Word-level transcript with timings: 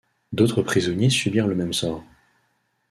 D'autres 0.33 0.63
prisonniers 0.63 1.11
subirent 1.11 1.45
le 1.45 1.53
même 1.53 1.73
sort. 1.73 2.03